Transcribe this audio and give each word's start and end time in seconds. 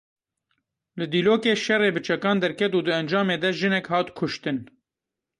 Li 0.97 1.05
Dîlokê 1.13 1.53
şerê 1.63 1.89
bi 1.95 2.01
çekan 2.07 2.37
derket 2.41 2.71
û 2.77 2.81
di 2.85 2.91
encamê 3.01 3.35
de 3.43 3.49
jinek 3.59 3.85
hat 3.93 4.07
kuştin. 4.17 4.57